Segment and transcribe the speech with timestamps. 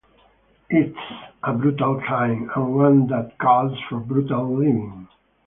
[0.71, 0.97] It’s
[1.43, 5.07] a brutal clime, and one that calls for brutal living.